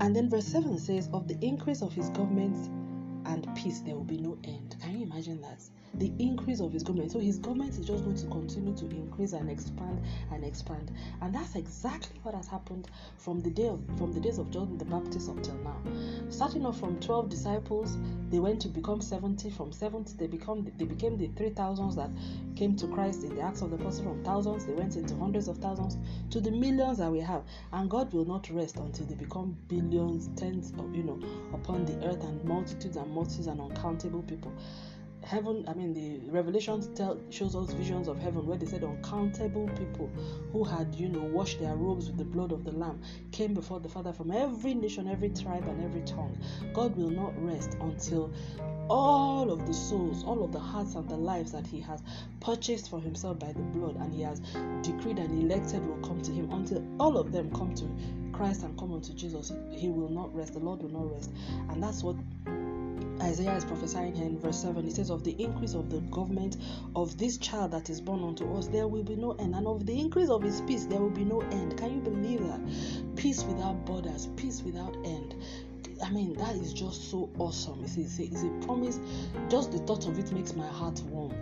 And 0.00 0.14
then 0.14 0.28
verse 0.28 0.46
7 0.46 0.78
says 0.78 1.08
of 1.12 1.26
the 1.26 1.38
increase 1.40 1.82
of 1.82 1.92
his 1.92 2.10
government 2.10 2.56
and 3.26 3.48
peace 3.56 3.80
there 3.80 3.94
will 3.94 4.04
be 4.04 4.18
no 4.18 4.36
end 4.44 4.76
can 4.82 4.98
you 4.98 5.06
imagine 5.06 5.40
that 5.40 5.60
the 5.98 6.12
increase 6.18 6.60
of 6.60 6.72
his 6.72 6.82
government. 6.82 7.10
So 7.10 7.18
his 7.18 7.38
government 7.38 7.78
is 7.78 7.86
just 7.86 8.04
going 8.04 8.16
to 8.16 8.26
continue 8.26 8.74
to 8.76 8.84
increase 8.86 9.32
and 9.32 9.50
expand 9.50 10.02
and 10.32 10.44
expand. 10.44 10.92
And 11.20 11.34
that's 11.34 11.54
exactly 11.54 12.20
what 12.22 12.34
has 12.34 12.46
happened 12.46 12.88
from 13.16 13.40
the 13.40 13.50
day 13.50 13.68
of 13.68 13.80
from 13.96 14.12
the 14.12 14.20
days 14.20 14.38
of 14.38 14.50
John 14.50 14.76
the 14.78 14.84
Baptist 14.84 15.30
up 15.30 15.42
till 15.42 15.56
now. 15.56 15.76
Starting 16.28 16.66
off 16.66 16.78
from 16.78 16.98
12 17.00 17.28
disciples, 17.28 17.96
they 18.30 18.40
went 18.40 18.60
to 18.60 18.68
become 18.68 19.00
70. 19.00 19.50
From 19.50 19.72
70, 19.72 20.16
they 20.16 20.26
become 20.26 20.66
they 20.76 20.84
became 20.84 21.16
the 21.16 21.28
3,000s 21.28 21.94
that 21.94 22.10
came 22.56 22.74
to 22.76 22.88
Christ 22.88 23.22
in 23.22 23.36
the 23.36 23.42
Acts 23.42 23.62
of 23.62 23.70
the 23.70 23.76
Apostles. 23.76 24.04
From 24.04 24.24
thousands, 24.24 24.66
they 24.66 24.72
went 24.72 24.96
into 24.96 25.14
hundreds 25.16 25.46
of 25.48 25.58
thousands 25.58 25.96
to 26.30 26.40
the 26.40 26.50
millions 26.50 26.98
that 26.98 27.10
we 27.10 27.20
have. 27.20 27.44
And 27.72 27.88
God 27.88 28.12
will 28.12 28.24
not 28.24 28.50
rest 28.50 28.76
until 28.76 29.06
they 29.06 29.14
become 29.14 29.56
billions, 29.68 30.28
tens 30.36 30.72
of 30.78 30.94
you 30.94 31.04
know 31.04 31.20
upon 31.54 31.84
the 31.84 32.04
earth 32.06 32.22
and 32.24 32.44
multitudes 32.44 32.96
and 32.96 33.10
multitudes 33.12 33.46
and 33.46 33.60
uncountable 33.60 34.22
people 34.22 34.52
heaven 35.26 35.64
i 35.66 35.74
mean 35.74 35.92
the 35.92 36.30
revelations 36.30 36.88
tell 36.96 37.20
shows 37.30 37.56
us 37.56 37.72
visions 37.72 38.06
of 38.06 38.16
heaven 38.18 38.46
where 38.46 38.56
they 38.56 38.66
said 38.66 38.84
uncountable 38.84 39.68
people 39.76 40.08
who 40.52 40.62
had 40.62 40.94
you 40.94 41.08
know 41.08 41.20
washed 41.20 41.58
their 41.58 41.74
robes 41.74 42.06
with 42.06 42.16
the 42.16 42.24
blood 42.24 42.52
of 42.52 42.64
the 42.64 42.70
lamb 42.70 43.00
came 43.32 43.52
before 43.52 43.80
the 43.80 43.88
father 43.88 44.12
from 44.12 44.30
every 44.30 44.72
nation 44.72 45.08
every 45.08 45.30
tribe 45.30 45.66
and 45.66 45.82
every 45.84 46.02
tongue. 46.02 46.36
God 46.72 46.96
will 46.96 47.10
not 47.10 47.32
rest 47.44 47.76
until 47.80 48.32
all 48.88 49.50
of 49.50 49.66
the 49.66 49.74
souls 49.74 50.22
all 50.24 50.44
of 50.44 50.52
the 50.52 50.60
hearts 50.60 50.94
and 50.94 51.08
the 51.08 51.16
lives 51.16 51.52
that 51.52 51.66
he 51.66 51.80
has 51.80 52.02
purchased 52.40 52.88
for 52.88 53.00
himself 53.00 53.38
by 53.38 53.52
the 53.52 53.62
blood 53.62 53.96
and 53.96 54.12
he 54.12 54.22
has 54.22 54.40
decreed 54.82 55.18
and 55.18 55.42
elected 55.42 55.84
will 55.86 55.96
come 56.06 56.22
to 56.22 56.30
him. 56.30 56.50
Until 56.52 56.84
all 57.00 57.16
of 57.16 57.32
them 57.32 57.50
come 57.50 57.74
to 57.74 57.88
christ 58.32 58.62
and 58.62 58.78
come 58.78 58.92
unto 58.92 59.12
jesus 59.14 59.52
he 59.70 59.88
will 59.88 60.10
not 60.10 60.34
rest. 60.34 60.52
The 60.52 60.60
lord 60.60 60.82
will 60.82 60.90
not 60.90 61.12
rest. 61.12 61.30
And 61.70 61.82
that's 61.82 62.02
what 62.02 62.16
Isaiah 63.22 63.56
is 63.56 63.64
prophesying 63.64 64.14
here 64.14 64.26
in 64.26 64.38
verse 64.38 64.60
7. 64.60 64.84
He 64.84 64.90
says, 64.90 65.10
Of 65.10 65.24
the 65.24 65.32
increase 65.42 65.74
of 65.74 65.90
the 65.90 66.00
government 66.10 66.56
of 66.94 67.16
this 67.16 67.38
child 67.38 67.70
that 67.70 67.88
is 67.88 68.00
born 68.00 68.22
unto 68.22 68.52
us, 68.56 68.68
there 68.68 68.86
will 68.88 69.02
be 69.02 69.16
no 69.16 69.32
end. 69.32 69.54
And 69.54 69.66
of 69.66 69.86
the 69.86 69.98
increase 69.98 70.28
of 70.28 70.42
his 70.42 70.60
peace, 70.62 70.84
there 70.84 71.00
will 71.00 71.10
be 71.10 71.24
no 71.24 71.40
end. 71.40 71.76
Can 71.78 71.94
you 71.94 72.00
believe 72.00 72.46
that? 72.46 72.60
Peace 73.16 73.44
without 73.44 73.84
borders, 73.86 74.28
peace 74.36 74.62
without 74.62 74.96
end. 75.04 75.34
I 76.04 76.10
mean, 76.10 76.34
that 76.34 76.54
is 76.56 76.74
just 76.74 77.10
so 77.10 77.30
awesome. 77.38 77.82
It's, 77.82 77.96
it's, 77.96 78.18
it's 78.18 78.42
a 78.42 78.50
promise. 78.66 79.00
Just 79.48 79.72
the 79.72 79.78
thought 79.78 80.06
of 80.06 80.18
it 80.18 80.30
makes 80.30 80.54
my 80.54 80.66
heart 80.66 81.00
warm. 81.04 81.32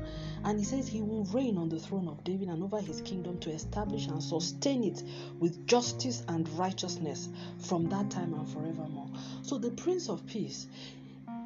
And 0.45 0.59
he 0.59 0.65
says 0.65 0.87
he 0.87 1.01
will 1.01 1.25
reign 1.25 1.59
on 1.59 1.69
the 1.69 1.81
throne 1.81 2.07
of 2.07 2.23
David 2.23 2.49
and 2.49 2.63
over 2.63 2.81
his 2.81 3.01
kingdom 3.01 3.39
to 3.39 3.51
establish 3.51 4.07
and 4.07 4.23
sustain 4.23 4.85
it 4.85 5.03
with 5.41 5.67
justice 5.67 6.23
and 6.29 6.49
righteousness 6.51 7.29
from 7.59 7.89
that 7.89 8.11
time 8.11 8.33
and 8.35 8.49
forevermore. 8.49 9.09
So 9.43 9.59
the 9.59 9.71
Prince 9.71 10.09
of 10.09 10.25
Peace 10.27 10.67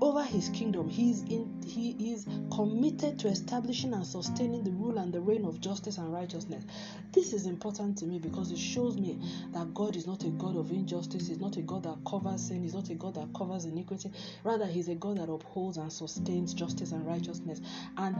over 0.00 0.23
his 0.23 0.49
kingdom. 0.50 0.88
He 0.88 1.11
is 1.11 1.23
in 1.23 1.62
he 1.67 2.12
is 2.12 2.26
committed 2.52 3.19
to 3.21 3.28
establishing 3.28 3.93
and 3.93 4.07
sustaining 4.07 4.64
the 4.64 4.71
rule 4.73 4.99
and 4.99 5.12
the 5.12 5.21
reign 5.21 5.45
of 5.45 5.61
justice 5.61 5.99
and 5.99 6.12
righteousness. 6.12 6.64
This 7.12 7.33
is 7.33 7.47
important 7.47 7.99
to 7.99 8.07
me 8.07 8.19
because 8.19 8.50
it 8.50 8.59
shows 8.59 8.97
me 8.97 9.19
that 9.52 9.75
God 9.75 9.97
is 9.97 10.07
not 10.07 10.25
a 10.25 10.31
God 10.31 10.57
of 10.57 10.71
injustice, 10.71 11.28
He's 11.28 11.40
not 11.40 11.57
a 11.57 11.62
God 11.62 11.83
that 11.85 11.99
covers 12.09 12.49
sin, 12.49 12.62
He's 12.62 12.75
not 12.75 12.88
a 12.90 12.95
God 12.95 13.14
that 13.14 13.28
covers 13.37 13.64
iniquity. 13.64 14.11
Rather, 14.45 14.67
He's 14.67 14.88
a 14.88 14.95
God 14.95 15.19
that 15.19 15.31
upholds 15.31 15.76
and 15.76 15.93
sustains 15.93 16.55
justice 16.55 16.93
and 16.93 17.07
righteousness. 17.07 17.61
And 17.97 18.17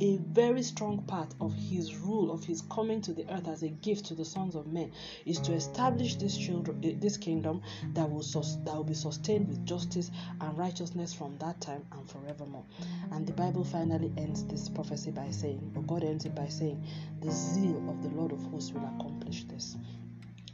a 0.00 0.16
very 0.32 0.62
strong 0.62 1.02
part 1.02 1.32
of 1.40 1.54
his 1.54 1.94
rule, 1.96 2.32
of 2.32 2.42
his 2.44 2.62
coming 2.62 3.00
to 3.00 3.12
the 3.12 3.30
earth 3.32 3.46
as 3.46 3.62
a 3.62 3.68
gift 3.68 4.06
to 4.06 4.14
the 4.14 4.24
sons 4.24 4.56
of 4.56 4.66
men, 4.66 4.90
is 5.24 5.38
to 5.40 5.52
establish 5.52 6.16
this 6.16 6.36
children, 6.36 6.80
eh, 6.84 6.94
this 6.98 7.16
kingdom 7.16 7.62
that 7.92 8.10
will 8.10 8.22
that 8.22 8.74
will 8.74 8.84
be 8.84 8.94
sustained 8.94 9.48
with 9.48 9.64
justice 9.64 10.10
and 10.40 10.58
righteousness 10.58 11.13
from 11.14 11.36
that 11.38 11.60
time 11.60 11.84
and 11.92 12.08
forevermore. 12.08 12.64
And 13.12 13.26
the 13.26 13.32
Bible 13.32 13.64
finally 13.64 14.12
ends 14.16 14.44
this 14.44 14.68
prophecy 14.68 15.10
by 15.10 15.30
saying, 15.30 15.72
or 15.74 15.82
God 15.82 16.04
ends 16.04 16.24
it 16.24 16.34
by 16.34 16.48
saying, 16.48 16.84
the 17.20 17.30
zeal 17.30 17.82
of 17.88 18.02
the 18.02 18.08
Lord 18.10 18.32
of 18.32 18.42
hosts 18.44 18.72
will 18.72 18.84
accomplish 18.96 19.44
this. 19.44 19.76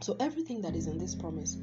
So 0.00 0.16
everything 0.20 0.62
that 0.62 0.74
is 0.74 0.86
in 0.86 0.98
this 0.98 1.14
promise 1.14 1.56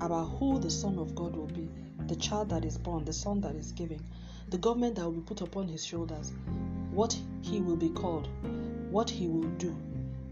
about 0.00 0.26
who 0.38 0.58
the 0.58 0.70
Son 0.70 0.98
of 0.98 1.14
God 1.14 1.36
will 1.36 1.46
be, 1.46 1.68
the 2.06 2.16
child 2.16 2.50
that 2.50 2.64
is 2.64 2.76
born, 2.76 3.04
the 3.04 3.12
son 3.12 3.40
that 3.40 3.54
is 3.54 3.72
giving, 3.72 4.02
the 4.50 4.58
government 4.58 4.96
that 4.96 5.04
will 5.04 5.12
be 5.12 5.20
put 5.20 5.40
upon 5.40 5.68
his 5.68 5.84
shoulders, 5.84 6.32
what 6.90 7.16
he 7.42 7.60
will 7.60 7.76
be 7.76 7.88
called, 7.88 8.28
what 8.90 9.08
he 9.08 9.26
will 9.26 9.48
do, 9.58 9.74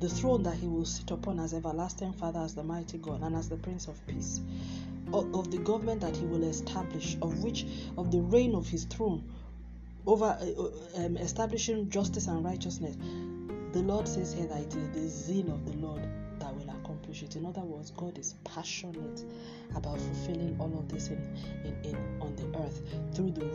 the 0.01 0.09
throne 0.09 0.43
that 0.43 0.55
he 0.55 0.67
will 0.67 0.85
sit 0.85 1.11
upon 1.11 1.39
as 1.39 1.55
everlasting 1.55 2.13
Father, 2.13 2.41
as 2.41 2.55
the 2.55 2.63
mighty 2.63 2.99
God, 2.99 3.23
and 3.23 3.37
as 3.37 3.49
the 3.49 3.57
Prince 3.57 3.87
of 3.89 4.07
Peace, 4.07 4.41
of, 5.13 5.51
the 5.51 5.59
government 5.59 6.01
that 6.01 6.17
he 6.17 6.25
will 6.27 6.45
establish, 6.45 7.17
of 7.23 7.43
which, 7.43 7.67
of 7.99 8.11
the 8.11 8.21
reign 8.21 8.55
of 8.55 8.67
his 8.69 8.85
throne 8.85 9.31
over 10.07 10.25
uh, 10.25 10.63
uh, 10.63 11.05
um, 11.05 11.17
establishing 11.17 11.89
justice 11.91 12.27
and 12.27 12.45
righteousness. 12.45 12.97
The 13.73 13.83
Lord 13.83 14.09
says 14.09 14.33
here 14.33 14.47
that 14.47 14.61
it 14.61 14.75
is 14.75 14.89
the 14.95 15.09
zeal 15.09 15.53
of 15.53 15.65
the 15.65 15.77
Lord 15.79 16.03
that 16.39 16.55
will 16.55 16.69
accomplish 16.71 17.23
it. 17.23 17.37
In 17.37 17.47
other 17.47 17.61
words, 17.61 17.93
God 17.93 18.19
is 18.19 18.35
passionate 18.45 19.25
about 19.75 20.01
fulfilling 20.01 20.57
all 20.59 20.77
of 20.79 20.89
this 20.89 21.09
in, 21.09 21.37
in, 21.65 21.77
in 21.85 21.97
on 22.21 22.35
the 22.37 22.59
earth 22.59 22.83
through 23.15 23.31
the 23.31 23.47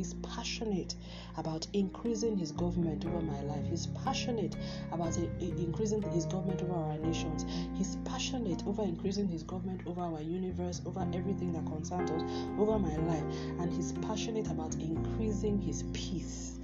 He's 0.00 0.14
passionate 0.14 0.94
about 1.36 1.66
increasing 1.74 2.34
his 2.34 2.52
government 2.52 3.04
over 3.04 3.20
my 3.20 3.42
life. 3.42 3.66
He's 3.68 3.88
passionate 3.88 4.56
about 4.92 5.14
increasing 5.40 6.00
his 6.00 6.24
government 6.24 6.62
over 6.62 6.72
our 6.72 6.96
nations. 6.96 7.44
He's 7.74 7.96
passionate 8.06 8.66
over 8.66 8.82
increasing 8.82 9.28
his 9.28 9.42
government 9.42 9.82
over 9.86 10.00
our 10.00 10.22
universe, 10.22 10.80
over 10.86 11.06
everything 11.12 11.52
that 11.52 11.66
concerns 11.66 12.10
us, 12.12 12.22
over 12.58 12.78
my 12.78 12.96
life. 12.96 13.24
And 13.60 13.70
he's 13.70 13.92
passionate 13.92 14.46
about 14.46 14.74
increasing 14.76 15.60
his 15.60 15.84
peace 15.92 16.58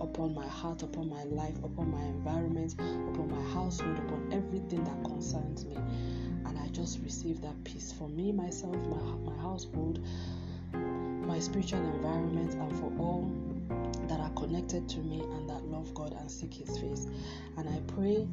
upon 0.00 0.34
my 0.34 0.46
heart, 0.46 0.82
upon 0.82 1.10
my 1.10 1.24
life, 1.24 1.58
upon 1.62 1.90
my 1.90 2.02
environment, 2.04 2.72
upon 2.72 3.30
my 3.30 3.52
household, 3.52 3.98
upon 3.98 4.30
everything 4.32 4.82
that 4.84 5.04
concerns 5.04 5.66
me. 5.66 5.76
And 6.46 6.58
I 6.58 6.68
just 6.68 7.00
receive 7.00 7.42
that 7.42 7.64
peace 7.64 7.92
for 7.92 8.08
me, 8.08 8.32
myself, 8.32 8.76
my, 8.76 9.30
my 9.30 9.42
household, 9.42 10.00
my 11.28 11.38
spiritual 11.38 11.84
environment, 11.94 12.54
and 12.54 12.72
for 12.78 12.90
all 12.98 13.30
that 14.08 14.18
are 14.18 14.30
connected 14.30 14.88
to 14.88 15.00
me 15.00 15.20
and 15.20 15.48
that 15.48 15.62
love 15.66 15.92
God 15.92 16.16
and 16.18 16.30
seek 16.30 16.54
His 16.54 16.78
face. 16.78 17.06
And 17.58 17.68
I 17.68 17.80
pray 17.92 18.26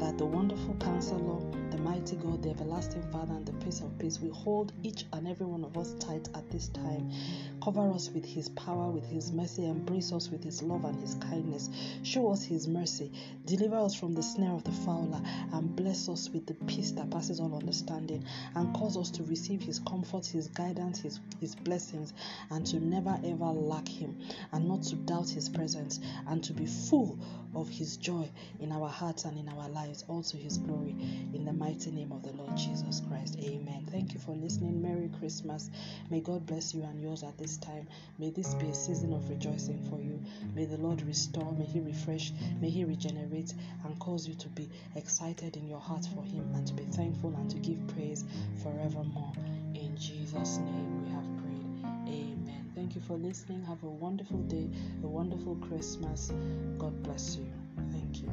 that 0.00 0.18
the 0.18 0.26
wonderful 0.26 0.74
counselor, 0.80 1.40
the 1.70 1.78
mighty 1.78 2.16
God, 2.16 2.42
the 2.42 2.50
everlasting 2.50 3.02
Father, 3.12 3.32
and 3.32 3.46
the 3.46 3.52
Prince 3.52 3.80
of 3.80 3.96
Peace 3.98 4.18
will 4.20 4.34
hold 4.34 4.72
each 4.82 5.04
and 5.12 5.28
every 5.28 5.46
one 5.46 5.64
of 5.64 5.76
us 5.78 5.94
tight 6.00 6.28
at 6.34 6.50
this 6.50 6.68
time. 6.68 7.12
Cover 7.62 7.88
us 7.92 8.10
with 8.10 8.24
His 8.24 8.48
power, 8.48 8.90
with 8.90 9.06
His 9.08 9.30
mercy, 9.30 9.66
embrace 9.66 10.12
us 10.12 10.28
with 10.28 10.42
His 10.42 10.62
love 10.62 10.84
and 10.84 11.00
His 11.00 11.14
kindness. 11.14 11.70
Show 12.02 12.32
us 12.32 12.42
His 12.42 12.66
mercy, 12.66 13.12
deliver 13.56 13.76
us 13.76 13.94
from 13.94 14.14
the 14.14 14.22
snare 14.22 14.52
of 14.52 14.64
the 14.64 14.72
fowler, 14.72 15.20
and 15.52 15.76
bless 15.76 16.08
us 16.08 16.30
with 16.30 16.46
the 16.46 16.54
peace 16.66 16.92
that 16.92 17.10
passes 17.10 17.38
all 17.38 17.54
understanding, 17.54 18.24
and 18.54 18.74
cause 18.74 18.96
us 18.96 19.10
to 19.10 19.22
receive 19.24 19.60
His 19.60 19.78
comfort, 19.80 20.24
His 20.24 20.48
guidance, 20.48 21.00
His, 21.00 21.20
His 21.40 21.54
blessings, 21.54 22.14
and 22.50 22.66
to 22.66 22.80
never 22.80 23.18
ever 23.24 23.44
lack 23.44 23.86
Him, 23.88 24.18
and 24.52 24.66
not 24.66 24.82
to 24.84 24.96
doubt 24.96 25.28
His 25.28 25.48
presence, 25.48 26.00
and 26.28 26.42
to 26.44 26.52
be 26.52 26.66
full 26.66 27.18
of 27.54 27.68
His 27.68 27.98
joy 27.98 28.30
in 28.60 28.72
our 28.72 28.88
hearts 28.88 29.24
and 29.24 29.36
in 29.38 29.48
our 29.48 29.68
lives, 29.68 30.04
also 30.08 30.38
His 30.38 30.56
glory. 30.58 30.96
In 31.34 31.44
the 31.44 31.52
mighty 31.52 31.90
name 31.90 32.12
of 32.12 32.22
the 32.22 32.32
Lord 32.32 32.56
Jesus 32.56 33.02
Christ. 33.08 33.38
Amen. 33.40 33.86
Thank 33.90 34.14
you 34.14 34.20
for 34.20 34.34
listening. 34.34 34.80
Merry 34.80 35.10
Christmas. 35.18 35.70
May 36.10 36.20
God 36.20 36.46
bless 36.46 36.72
you 36.72 36.82
and 36.82 37.00
yours 37.00 37.22
at 37.22 37.36
this 37.36 37.58
time. 37.58 37.86
May 38.18 38.30
this 38.30 38.54
be 38.54 38.68
a 38.68 38.74
season 38.74 39.12
of 39.12 39.28
rejoicing 39.28 39.82
for 39.90 40.00
you. 40.00 40.20
May 40.54 40.64
the 40.64 40.78
Lord 40.78 41.02
restore, 41.02 41.52
may 41.52 41.64
He 41.64 41.80
refresh, 41.80 42.32
may 42.60 42.70
He 42.70 42.84
regenerate 42.84 43.41
and 43.84 43.98
cause 43.98 44.26
you 44.26 44.34
to 44.34 44.48
be 44.48 44.68
excited 44.94 45.56
in 45.56 45.68
your 45.68 45.80
heart 45.80 46.06
for 46.14 46.22
Him 46.22 46.50
and 46.54 46.66
to 46.66 46.74
be 46.74 46.84
thankful 46.84 47.34
and 47.36 47.50
to 47.50 47.58
give 47.58 47.86
praise 47.88 48.24
forevermore. 48.62 49.32
In 49.74 49.96
Jesus' 49.96 50.58
name 50.58 51.04
we 51.04 51.10
have 51.10 51.26
prayed. 51.38 52.14
Amen. 52.14 52.70
Thank 52.74 52.94
you 52.94 53.00
for 53.00 53.16
listening. 53.16 53.64
Have 53.64 53.82
a 53.82 53.88
wonderful 53.88 54.38
day, 54.42 54.68
a 55.02 55.06
wonderful 55.06 55.56
Christmas. 55.56 56.32
God 56.78 57.02
bless 57.02 57.36
you. 57.36 57.50
Thank 57.90 58.22
you. 58.22 58.30